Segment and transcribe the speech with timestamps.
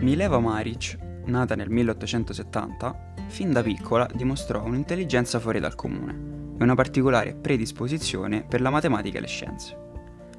[0.00, 6.74] Mileva Maric, nata nel 1870, fin da piccola dimostrò un'intelligenza fuori dal comune e una
[6.74, 9.76] particolare predisposizione per la matematica e le scienze.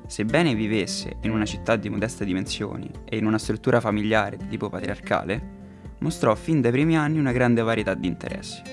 [0.08, 4.68] Sebbene vivesse in una città di modeste dimensioni e in una struttura familiare di tipo
[4.68, 5.60] patriarcale,
[6.00, 8.64] mostrò fin dai primi anni una grande varietà di interessi.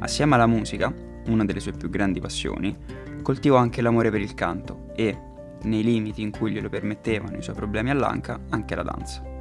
[0.00, 0.92] Assieme alla musica,
[1.26, 2.76] una delle sue più grandi passioni,
[3.22, 5.16] coltivò anche l'amore per il canto e,
[5.62, 9.36] nei limiti in cui glielo permettevano i suoi problemi all'anca, anche la danza.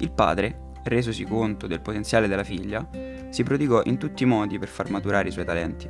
[0.00, 2.88] Il padre, resosi conto del potenziale della figlia,
[3.28, 5.88] si prodigò in tutti i modi per far maturare i suoi talenti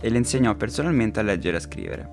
[0.00, 2.08] e le insegnò personalmente a leggere e a scrivere.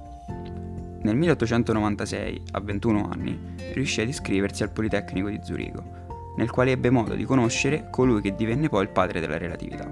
[1.04, 3.40] Nel 1896, a 21 anni,
[3.74, 5.84] riuscì ad iscriversi al Politecnico di Zurigo,
[6.36, 9.90] nel quale ebbe modo di conoscere colui che divenne poi il padre della relatività.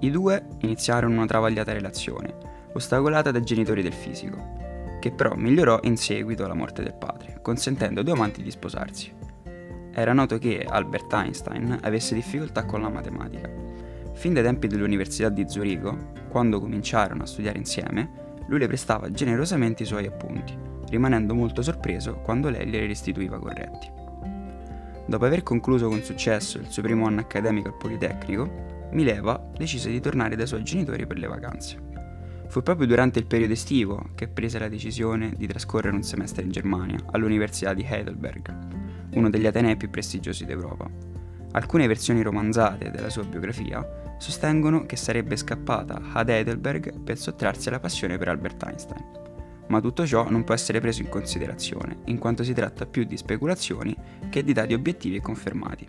[0.00, 2.34] I due iniziarono una travagliata relazione,
[2.72, 8.00] ostacolata dai genitori del fisico, che però migliorò in seguito alla morte del padre, consentendo
[8.00, 9.19] ai due amanti di sposarsi.
[9.92, 13.48] Era noto che Albert Einstein avesse difficoltà con la matematica.
[14.14, 18.10] Fin dai tempi dell'Università di Zurigo, quando cominciarono a studiare insieme,
[18.46, 20.56] lui le prestava generosamente i suoi appunti,
[20.88, 23.90] rimanendo molto sorpreso quando lei glieli restituiva corretti.
[25.06, 30.00] Dopo aver concluso con successo il suo primo anno accademico al Politecnico, Mileva decise di
[30.00, 31.78] tornare dai suoi genitori per le vacanze.
[32.48, 36.50] Fu proprio durante il periodo estivo che prese la decisione di trascorrere un semestre in
[36.50, 38.79] Germania, all'Università di Heidelberg,
[39.14, 40.88] uno degli atenei più prestigiosi d'Europa.
[41.52, 47.80] Alcune versioni romanzate della sua biografia sostengono che sarebbe scappata ad Heidelberg per sottrarsi alla
[47.80, 49.04] passione per Albert Einstein.
[49.68, 53.16] Ma tutto ciò non può essere preso in considerazione, in quanto si tratta più di
[53.16, 53.96] speculazioni
[54.28, 55.86] che di dati obiettivi e confermati.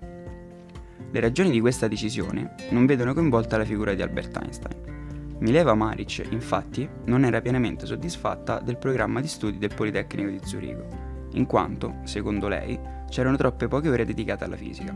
[1.14, 5.38] Le ragioni di questa decisione non vedono coinvolta la figura di Albert Einstein.
[5.40, 10.88] Mileva Maric, infatti, non era pienamente soddisfatta del programma di studi del Politecnico di Zurigo,
[11.34, 12.80] in quanto, secondo lei,
[13.12, 14.96] c'erano troppe poche ore dedicate alla fisica.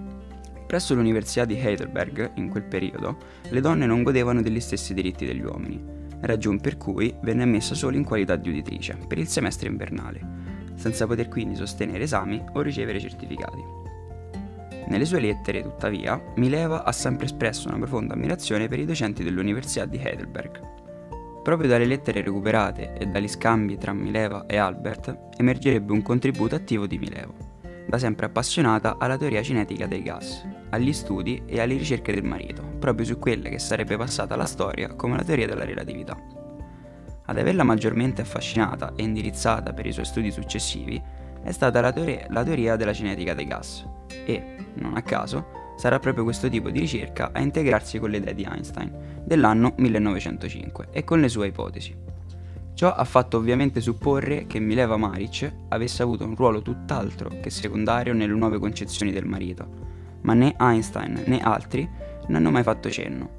[0.66, 3.18] Presso l'Università di Heidelberg, in quel periodo,
[3.50, 5.84] le donne non godevano degli stessi diritti degli uomini,
[6.22, 10.22] ragion per cui venne ammessa solo in qualità di uditrice per il semestre invernale,
[10.76, 13.62] senza poter quindi sostenere esami o ricevere certificati.
[14.88, 19.86] Nelle sue lettere, tuttavia, Mileva ha sempre espresso una profonda ammirazione per i docenti dell'Università
[19.86, 20.62] di Heidelberg.
[21.44, 26.88] Proprio dalle lettere recuperate e dagli scambi tra Mileva e Albert emergerebbe un contributo attivo
[26.88, 27.54] di Mileva
[27.88, 32.64] da sempre appassionata alla teoria cinetica dei gas, agli studi e alle ricerche del marito,
[32.80, 36.18] proprio su quelle che sarebbe passata alla storia come la teoria della relatività.
[37.28, 41.02] Ad averla maggiormente affascinata e indirizzata per i suoi studi successivi
[41.44, 43.86] è stata la teoria, la teoria della cinetica dei gas
[44.26, 48.34] e, non a caso, sarà proprio questo tipo di ricerca a integrarsi con le idee
[48.34, 51.96] di Einstein dell'anno 1905 e con le sue ipotesi.
[52.76, 58.14] Ciò ha fatto ovviamente supporre che Mileva Maric avesse avuto un ruolo tutt'altro che secondario
[58.14, 59.66] nelle nuove concezioni del marito,
[60.24, 61.90] ma né Einstein né altri
[62.28, 63.30] ne hanno mai fatto cenno.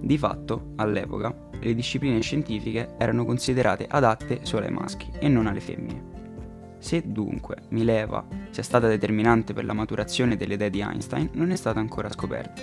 [0.00, 5.60] Di fatto, all'epoca, le discipline scientifiche erano considerate adatte solo ai maschi e non alle
[5.60, 6.14] femmine.
[6.78, 11.56] Se dunque Mileva sia stata determinante per la maturazione delle idee di Einstein non è
[11.56, 12.62] stato ancora scoperto.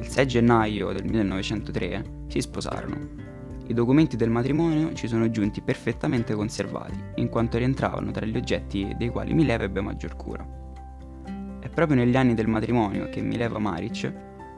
[0.00, 3.33] Il 6 gennaio del 1903 si sposarono
[3.66, 8.94] i documenti del matrimonio ci sono giunti perfettamente conservati, in quanto rientravano tra gli oggetti
[8.98, 10.46] dei quali Mileva ebbe maggior cura.
[11.60, 14.12] È proprio negli anni del matrimonio che Mileva Maric,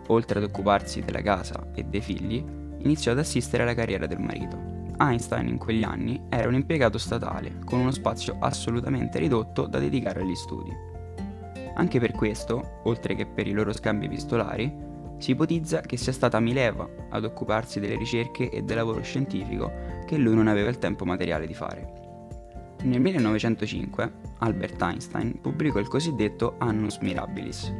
[0.09, 2.45] oltre ad occuparsi della casa e dei figli,
[2.79, 4.59] iniziò ad assistere alla carriera del marito.
[4.99, 10.23] Einstein in quegli anni era un impiegato statale, con uno spazio assolutamente ridotto da dedicare
[10.23, 10.73] agli studi.
[11.75, 14.86] Anche per questo, oltre che per i loro scambi epistolari,
[15.19, 19.71] si ipotizza che sia stata Mileva ad occuparsi delle ricerche e del lavoro scientifico
[20.07, 22.05] che lui non aveva il tempo materiale di fare.
[22.83, 27.73] Nel 1905 Albert Einstein pubblicò il cosiddetto Annus Mirabilis.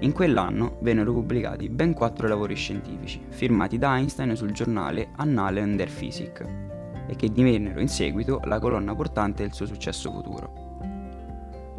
[0.00, 5.90] In quell'anno vennero pubblicati ben quattro lavori scientifici, firmati da Einstein sul giornale Annalen der
[5.90, 6.44] Physik,
[7.06, 10.61] e che divennero in seguito la colonna portante del suo successo futuro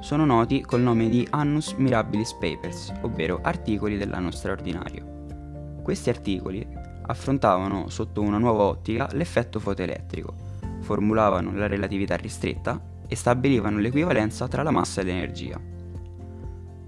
[0.03, 5.77] sono noti col nome di Annus Mirabilis Papers, ovvero articoli dell'anno straordinario.
[5.81, 6.67] Questi articoli
[7.03, 10.35] affrontavano sotto una nuova ottica l'effetto fotoelettrico,
[10.81, 15.57] formulavano la relatività ristretta e stabilivano l'equivalenza tra la massa e l'energia.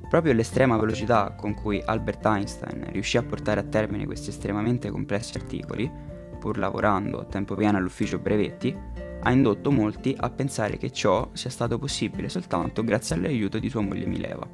[0.10, 5.38] Proprio l'estrema velocità con cui Albert Einstein riuscì a portare a termine questi estremamente complessi
[5.38, 5.90] articoli,
[6.38, 8.78] pur lavorando a tempo pieno all'ufficio brevetti,
[9.26, 13.82] ha indotto molti a pensare che ciò sia stato possibile soltanto grazie all'aiuto di sua
[13.82, 14.48] moglie Mileva,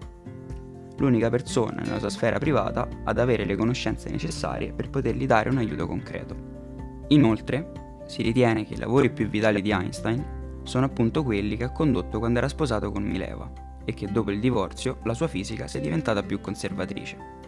[0.98, 5.58] l'unica persona nella sua sfera privata ad avere le conoscenze necessarie per potergli dare un
[5.58, 6.36] aiuto concreto.
[7.10, 11.72] Inoltre, si ritiene che i lavori più vitali di Einstein sono appunto quelli che ha
[11.72, 13.52] condotto quando era sposato con Mileva,
[13.84, 17.40] e che dopo il divorzio la sua fisica sia diventata più conservatrice.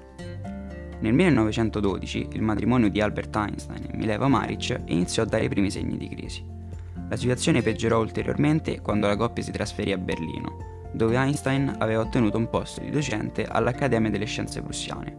[1.00, 5.70] Nel 1912 il matrimonio di Albert Einstein e Mileva Maric iniziò a dare i primi
[5.70, 6.63] segni di crisi.
[7.10, 12.38] La situazione peggiorò ulteriormente quando la coppia si trasferì a Berlino, dove Einstein aveva ottenuto
[12.38, 15.18] un posto di docente all'Accademia delle Scienze Prussiane.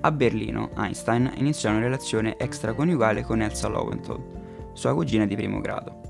[0.00, 6.00] A Berlino, Einstein iniziò una relazione extraconiugale con Elsa Lowenthal, sua cugina di primo grado.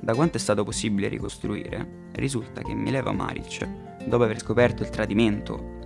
[0.00, 3.68] Da quanto è stato possibile ricostruire, risulta che Mileva Maric,
[4.06, 5.76] dopo aver scoperto il tradimento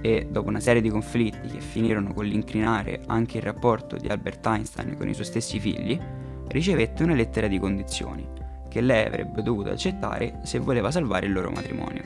[0.00, 4.46] e dopo una serie di conflitti che finirono con l'incrinare anche il rapporto di Albert
[4.46, 5.98] Einstein con i suoi stessi figli,
[6.48, 8.26] ricevette una lettera di condizioni
[8.68, 12.02] che lei avrebbe dovuto accettare se voleva salvare il loro matrimonio.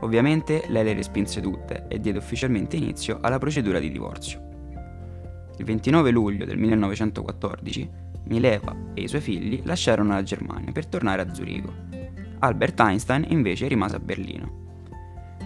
[0.00, 4.48] Ovviamente lei le respinse tutte e diede ufficialmente inizio alla procedura di divorzio.
[5.58, 11.22] Il 29 luglio del 1914 Mileva e i suoi figli lasciarono la Germania per tornare
[11.22, 11.72] a Zurigo.
[12.38, 14.58] Albert Einstein invece rimase a Berlino.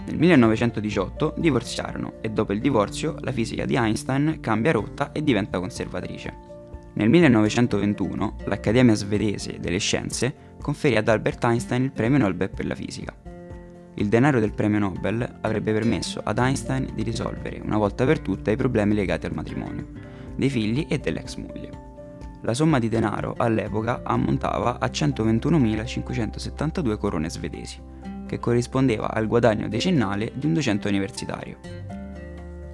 [0.05, 5.59] Nel 1918 divorziarono e dopo il divorzio la fisica di Einstein cambia rotta e diventa
[5.59, 6.54] conservatrice.
[6.97, 12.73] Nel 1921 l'Accademia svedese delle scienze conferì ad Albert Einstein il premio Nobel per la
[12.73, 13.13] fisica.
[13.95, 18.51] Il denaro del premio Nobel avrebbe permesso ad Einstein di risolvere una volta per tutte
[18.51, 19.85] i problemi legati al matrimonio,
[20.37, 21.69] dei figli e dell'ex moglie.
[22.43, 27.81] La somma di denaro all'epoca ammontava a 121.572 corone svedesi,
[28.25, 31.57] che corrispondeva al guadagno decennale di un docente universitario.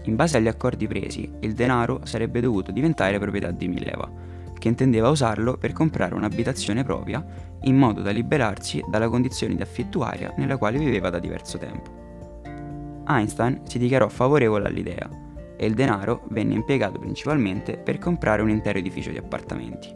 [0.04, 4.10] In base agli accordi presi, il denaro sarebbe dovuto diventare proprietà di Mileva,
[4.58, 7.26] che intendeva usarlo per comprare un'abitazione propria
[7.62, 13.04] in modo da liberarsi dalla condizione di affittuaria nella quale viveva da diverso tempo.
[13.08, 15.10] Einstein si dichiarò favorevole all'idea
[15.58, 19.92] e il denaro venne impiegato principalmente per comprare un intero edificio di appartamenti,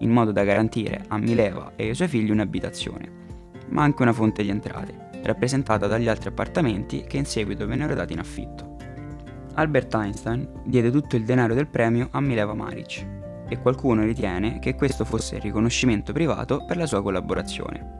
[0.00, 3.10] in modo da garantire a Mileva e ai suoi figli un'abitazione,
[3.68, 8.12] ma anche una fonte di entrate, rappresentata dagli altri appartamenti che in seguito vennero dati
[8.12, 8.67] in affitto.
[9.58, 13.04] Albert Einstein diede tutto il denaro del premio a Mileva Maric
[13.48, 17.96] e qualcuno ritiene che questo fosse il riconoscimento privato per la sua collaborazione.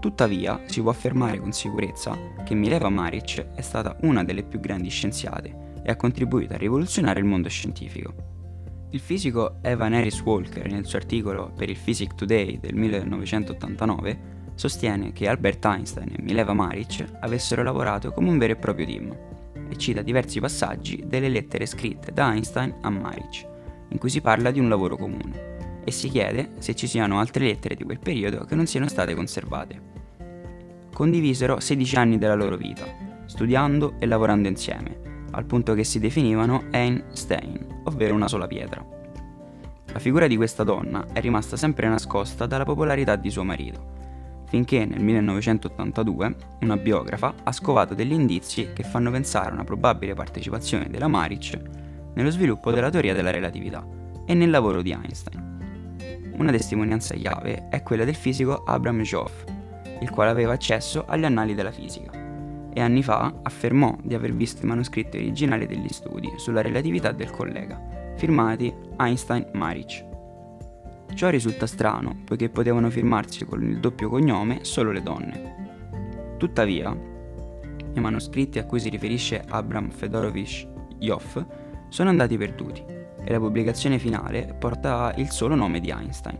[0.00, 2.14] Tuttavia, si può affermare con sicurezza
[2.44, 7.20] che Mileva Maric è stata una delle più grandi scienziate e ha contribuito a rivoluzionare
[7.20, 8.12] il mondo scientifico.
[8.90, 15.12] Il fisico Evan Harris Walker, nel suo articolo per il Physics Today del 1989, sostiene
[15.12, 19.34] che Albert Einstein e Mileva Maric avessero lavorato come un vero e proprio team
[19.68, 23.46] e cita diversi passaggi delle lettere scritte da Einstein a Maric,
[23.88, 27.44] in cui si parla di un lavoro comune e si chiede se ci siano altre
[27.44, 29.94] lettere di quel periodo che non siano state conservate.
[30.92, 32.84] Condivisero 16 anni della loro vita,
[33.26, 38.84] studiando e lavorando insieme, al punto che si definivano Einstein, ovvero una sola pietra.
[39.92, 43.94] La figura di questa donna è rimasta sempre nascosta dalla popolarità di suo marito,
[44.56, 50.14] finché nel 1982 una biografa ha scovato degli indizi che fanno pensare a una probabile
[50.14, 51.60] partecipazione della Maric
[52.14, 53.86] nello sviluppo della teoria della relatività
[54.24, 56.32] e nel lavoro di Einstein.
[56.38, 59.44] Una testimonianza chiave è quella del fisico Abraham Joff,
[60.00, 62.12] il quale aveva accesso agli annali della fisica
[62.72, 67.30] e anni fa affermò di aver visto i manoscritti originali degli studi sulla relatività del
[67.30, 70.05] collega, firmati Einstein-Maric.
[71.14, 75.54] Ciò risulta strano, poiché potevano firmarsi con il doppio cognome solo le donne.
[76.36, 76.94] Tuttavia,
[77.94, 81.42] i manoscritti a cui si riferisce Abram Fedorovich Joff
[81.88, 82.84] sono andati perduti
[83.24, 86.38] e la pubblicazione finale porta il solo nome di Einstein.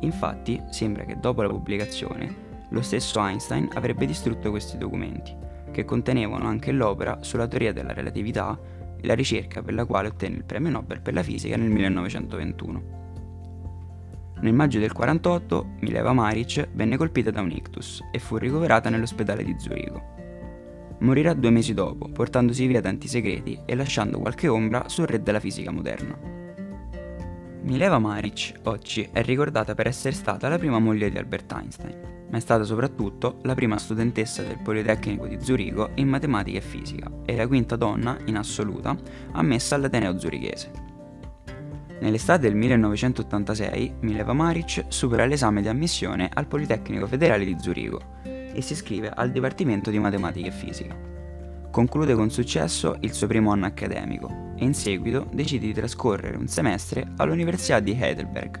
[0.00, 5.34] Infatti, sembra che dopo la pubblicazione lo stesso Einstein avrebbe distrutto questi documenti,
[5.70, 8.58] che contenevano anche l'opera sulla teoria della relatività
[9.00, 13.01] e la ricerca per la quale ottenne il premio Nobel per la fisica nel 1921.
[14.42, 19.44] Nel maggio del 1948 Mileva Maric venne colpita da un ictus e fu ricoverata nell'ospedale
[19.44, 20.96] di Zurigo.
[20.98, 25.40] Morirà due mesi dopo, portandosi via tanti segreti e lasciando qualche ombra sul re della
[25.40, 26.18] fisica moderna.
[27.62, 32.38] Mileva Maric oggi è ricordata per essere stata la prima moglie di Albert Einstein ma
[32.38, 37.36] è stata soprattutto la prima studentessa del Politecnico di Zurigo in matematica e fisica e
[37.36, 38.96] la quinta donna in assoluta
[39.32, 40.91] ammessa all'Ateneo zurichese.
[42.02, 48.60] Nell'estate del 1986 Mileva Maric supera l'esame di ammissione al Politecnico Federale di Zurigo e
[48.60, 50.96] si iscrive al Dipartimento di Matematica e Fisica.
[51.70, 56.48] Conclude con successo il suo primo anno accademico e in seguito decide di trascorrere un
[56.48, 58.60] semestre all'Università di Heidelberg,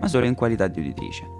[0.00, 1.38] ma solo in qualità di uditrice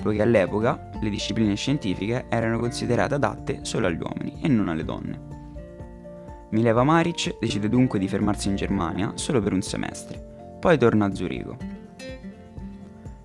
[0.00, 5.32] poiché all'epoca le discipline scientifiche erano considerate adatte solo agli uomini e non alle donne.
[6.50, 10.33] Mileva Maric decide dunque di fermarsi in Germania solo per un semestre,
[10.64, 11.58] poi torna a Zurigo.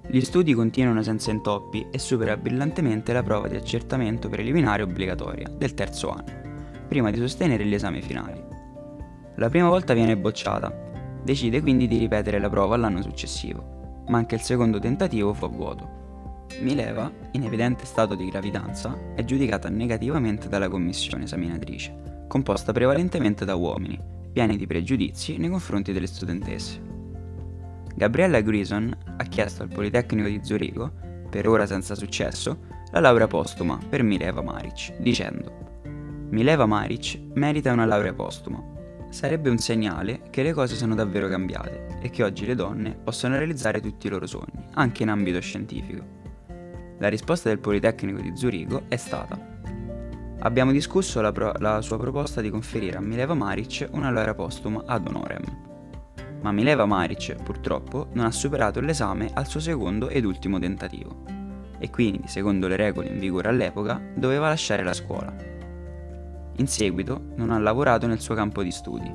[0.10, 5.74] Gli studi continuano senza intoppi e supera brillantemente la prova di accertamento preliminare obbligatoria del
[5.74, 8.44] terzo anno, prima di sostenere gli esami finali.
[9.36, 10.70] La prima volta viene bocciata,
[11.24, 15.48] decide quindi di ripetere la prova l'anno successivo, ma anche il secondo tentativo fu a
[15.48, 16.48] vuoto.
[16.60, 23.56] Mileva, in evidente stato di gravidanza, è giudicata negativamente dalla commissione esaminatrice, composta prevalentemente da
[23.56, 23.98] uomini,
[24.34, 26.89] pieni di pregiudizi nei confronti delle studentesse.
[28.00, 30.90] Gabriella Grison ha chiesto al Politecnico di Zurigo,
[31.30, 32.60] per ora senza successo,
[32.94, 35.84] la laurea postuma per Mileva Maric, dicendo
[36.30, 38.64] Mileva Maric merita una laurea postuma.
[39.10, 43.36] Sarebbe un segnale che le cose sono davvero cambiate e che oggi le donne possono
[43.36, 46.02] realizzare tutti i loro sogni, anche in ambito scientifico.
[47.00, 49.38] La risposta del Politecnico di Zurigo è stata
[50.40, 54.84] Abbiamo discusso la, pro- la sua proposta di conferire a Mileva Maric una laurea postuma
[54.86, 55.68] ad honorem
[56.42, 61.24] ma Mileva Maric, purtroppo, non ha superato l'esame al suo secondo ed ultimo tentativo,
[61.78, 65.34] e quindi, secondo le regole in vigore all'epoca, doveva lasciare la scuola.
[66.58, 69.12] In seguito non ha lavorato nel suo campo di studi.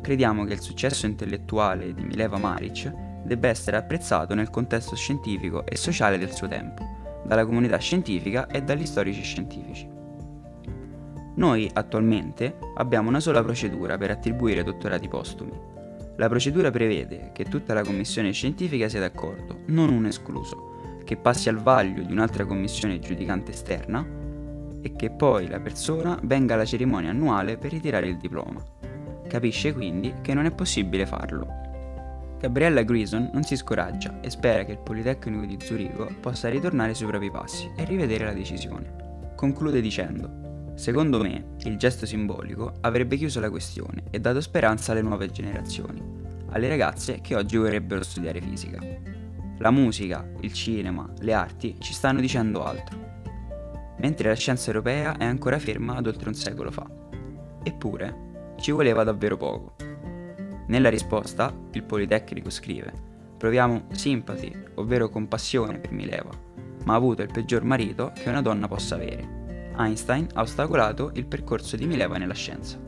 [0.00, 2.92] Crediamo che il successo intellettuale di Mileva Maric
[3.24, 6.84] debba essere apprezzato nel contesto scientifico e sociale del suo tempo,
[7.24, 9.88] dalla comunità scientifica e dagli storici scientifici.
[11.36, 15.52] Noi attualmente abbiamo una sola procedura per attribuire dottorati postumi,
[16.16, 21.48] la procedura prevede che tutta la commissione scientifica sia d'accordo, non un escluso, che passi
[21.48, 24.04] al vaglio di un'altra commissione giudicante esterna
[24.80, 28.64] e che poi la persona venga alla cerimonia annuale per ritirare il diploma.
[29.28, 31.64] Capisce quindi che non è possibile farlo.
[32.40, 37.06] Gabriella Grison non si scoraggia e spera che il Politecnico di Zurigo possa ritornare sui
[37.06, 39.32] propri passi e rivedere la decisione.
[39.34, 40.45] Conclude dicendo
[40.76, 46.02] Secondo me, il gesto simbolico avrebbe chiuso la questione e dato speranza alle nuove generazioni,
[46.50, 48.78] alle ragazze che oggi vorrebbero studiare fisica.
[49.56, 52.98] La musica, il cinema, le arti ci stanno dicendo altro,
[54.00, 56.86] mentre la scienza europea è ancora ferma ad oltre un secolo fa.
[57.62, 59.76] Eppure, ci voleva davvero poco.
[60.66, 62.92] Nella risposta, il Politecnico scrive:
[63.38, 66.30] Proviamo sympathy, ovvero compassione per Mileva,
[66.84, 69.44] ma ha avuto il peggior marito che una donna possa avere
[69.76, 72.85] Einstein ha ostacolato il percorso di Mileva nella scienza.